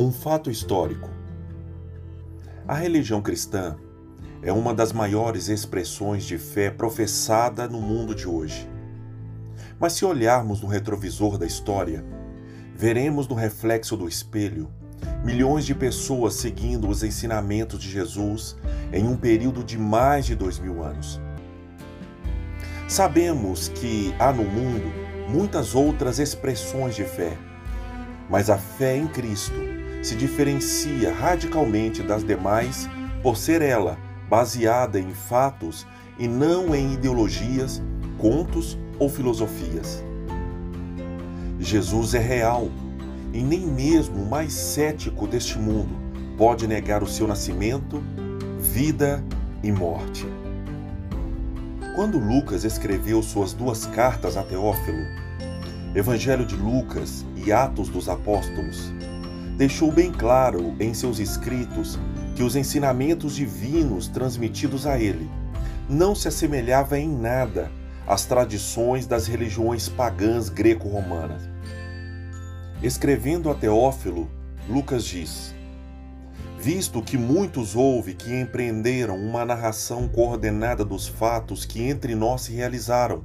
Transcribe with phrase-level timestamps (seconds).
[0.00, 1.10] Um fato histórico.
[2.68, 3.76] A religião cristã
[4.40, 8.70] é uma das maiores expressões de fé professada no mundo de hoje.
[9.76, 12.04] Mas se olharmos no retrovisor da história,
[12.76, 14.70] veremos no reflexo do espelho
[15.24, 18.56] milhões de pessoas seguindo os ensinamentos de Jesus
[18.92, 21.20] em um período de mais de dois mil anos.
[22.86, 24.92] Sabemos que há no mundo
[25.28, 27.36] muitas outras expressões de fé,
[28.30, 32.88] mas a fé em Cristo se diferencia radicalmente das demais
[33.22, 33.98] por ser ela
[34.28, 35.86] baseada em fatos
[36.18, 37.82] e não em ideologias,
[38.18, 40.02] contos ou filosofias.
[41.58, 42.68] Jesus é real
[43.32, 48.02] e nem mesmo o mais cético deste mundo pode negar o seu nascimento,
[48.60, 49.22] vida
[49.62, 50.24] e morte.
[51.96, 55.04] Quando Lucas escreveu suas duas cartas a Teófilo,
[55.96, 58.92] Evangelho de Lucas e Atos dos Apóstolos,
[59.58, 61.98] deixou bem claro em seus escritos
[62.36, 65.28] que os ensinamentos divinos transmitidos a ele
[65.90, 67.68] não se assemelhava em nada
[68.06, 71.42] às tradições das religiões pagãs greco-romanas.
[72.80, 74.30] Escrevendo a Teófilo,
[74.68, 75.52] Lucas diz:
[76.60, 82.52] Visto que muitos houve que empreenderam uma narração coordenada dos fatos que entre nós se
[82.52, 83.24] realizaram,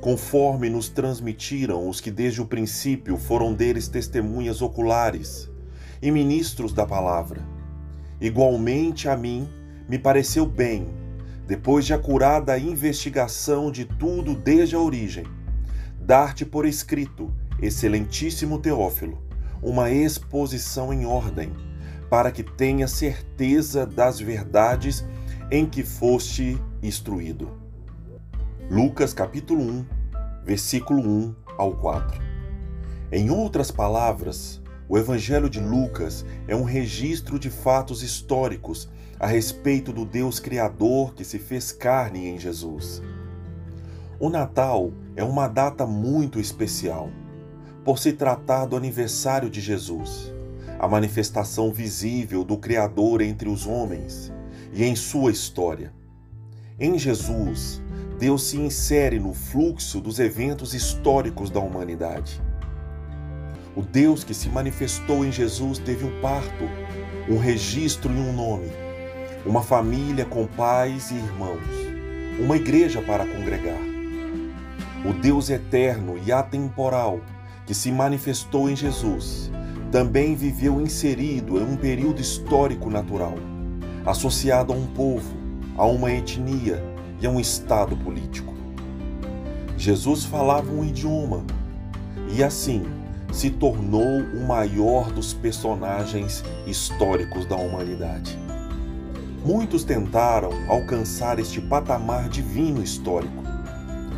[0.00, 5.50] conforme nos transmitiram os que desde o princípio foram deles testemunhas oculares
[6.00, 7.42] e ministros da palavra.
[8.20, 9.48] Igualmente a mim
[9.88, 10.86] me pareceu bem,
[11.46, 15.24] depois de acurada a investigação de tudo desde a origem,
[16.00, 19.22] dar-te por escrito, excelentíssimo Teófilo,
[19.62, 21.52] uma exposição em ordem,
[22.10, 25.04] para que tenha certeza das verdades
[25.50, 27.63] em que foste instruído.
[28.70, 29.86] Lucas capítulo 1,
[30.42, 32.18] versículo 1 ao 4.
[33.12, 38.88] Em outras palavras, o Evangelho de Lucas é um registro de fatos históricos
[39.20, 43.02] a respeito do Deus Criador que se fez carne em Jesus.
[44.18, 47.10] O Natal é uma data muito especial,
[47.84, 50.32] por se tratar do aniversário de Jesus,
[50.78, 54.32] a manifestação visível do Criador entre os homens
[54.72, 55.92] e em sua história.
[56.80, 57.80] Em Jesus,
[58.18, 62.40] Deus se insere no fluxo dos eventos históricos da humanidade.
[63.74, 66.64] O Deus que se manifestou em Jesus teve um parto,
[67.28, 68.70] um registro e um nome,
[69.44, 71.58] uma família com pais e irmãos,
[72.38, 73.80] uma igreja para congregar.
[75.04, 77.20] O Deus eterno e atemporal
[77.66, 79.50] que se manifestou em Jesus
[79.90, 83.34] também viveu inserido em um período histórico natural,
[84.06, 85.36] associado a um povo,
[85.76, 86.93] a uma etnia
[87.26, 88.54] a um estado político.
[89.76, 91.44] Jesus falava um idioma
[92.30, 92.84] e assim
[93.32, 98.38] se tornou o maior dos personagens históricos da humanidade.
[99.44, 103.42] Muitos tentaram alcançar este patamar divino histórico.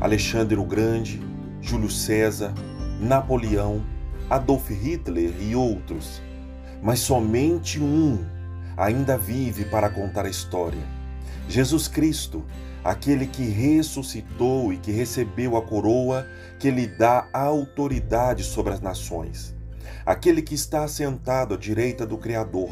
[0.00, 1.20] Alexandre o Grande,
[1.60, 2.52] Júlio César,
[3.00, 3.82] Napoleão,
[4.30, 6.22] Adolf Hitler e outros.
[6.82, 8.24] Mas somente um
[8.76, 10.82] ainda vive para contar a história.
[11.48, 12.44] Jesus Cristo,
[12.84, 16.26] aquele que ressuscitou e que recebeu a coroa
[16.58, 19.54] que lhe dá autoridade sobre as nações,
[20.06, 22.70] aquele que está assentado à direita do Criador,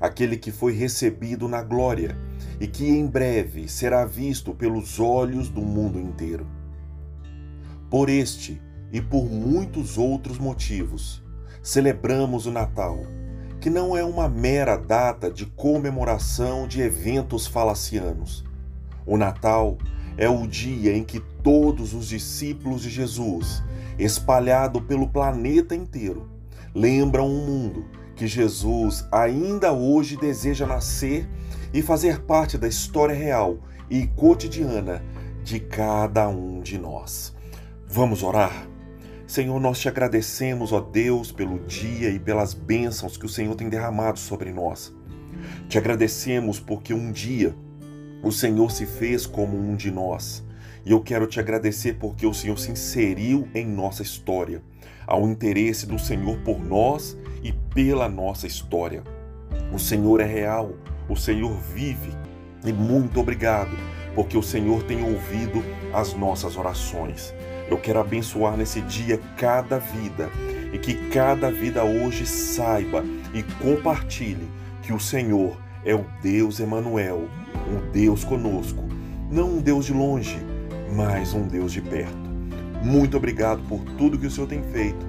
[0.00, 2.16] aquele que foi recebido na glória
[2.60, 6.46] e que em breve será visto pelos olhos do mundo inteiro.
[7.90, 8.60] Por este
[8.90, 11.22] e por muitos outros motivos,
[11.62, 12.98] celebramos o Natal,
[13.60, 18.44] que não é uma mera data de comemoração de eventos falacianos
[19.06, 19.78] o Natal
[20.16, 23.62] é o dia em que todos os discípulos de Jesus,
[23.98, 26.28] espalhado pelo planeta inteiro,
[26.74, 31.28] lembram um mundo que Jesus ainda hoje deseja nascer
[31.72, 33.58] e fazer parte da história real
[33.90, 35.02] e cotidiana
[35.42, 37.34] de cada um de nós.
[37.88, 38.68] Vamos orar?
[39.26, 43.68] Senhor, nós te agradecemos, ó Deus, pelo dia e pelas bênçãos que o Senhor tem
[43.68, 44.94] derramado sobre nós.
[45.68, 47.54] Te agradecemos porque um dia
[48.22, 50.44] o Senhor se fez como um de nós.
[50.84, 54.62] E eu quero te agradecer porque o Senhor se inseriu em nossa história,
[55.06, 59.02] ao interesse do Senhor por nós e pela nossa história.
[59.72, 60.72] O Senhor é real,
[61.08, 62.10] o Senhor vive.
[62.64, 63.76] E muito obrigado,
[64.14, 67.34] porque o Senhor tem ouvido as nossas orações.
[67.68, 70.30] Eu quero abençoar nesse dia cada vida
[70.72, 74.48] e que cada vida hoje saiba e compartilhe
[74.82, 77.28] que o Senhor é o Deus Emanuel,
[77.68, 78.82] um Deus conosco,
[79.30, 80.38] não um Deus de longe,
[80.94, 82.16] mas um Deus de perto.
[82.82, 85.06] Muito obrigado por tudo que o Senhor tem feito.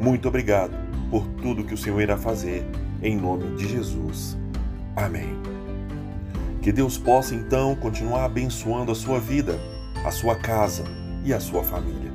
[0.00, 0.72] Muito obrigado
[1.10, 2.64] por tudo que o Senhor irá fazer,
[3.02, 4.36] em nome de Jesus.
[4.94, 5.36] Amém.
[6.62, 9.58] Que Deus possa então continuar abençoando a sua vida,
[10.04, 10.84] a sua casa
[11.24, 12.07] e a sua família.